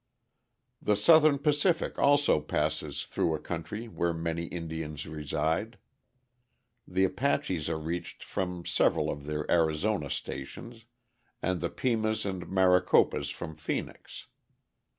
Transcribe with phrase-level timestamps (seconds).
[0.81, 5.77] The Southern Pacific also passes through a country where many Indians reside.
[6.87, 10.85] The Apaches are reached from several of their Arizona stations,
[11.39, 14.25] and the Pimas and Maricopas from Phœnix.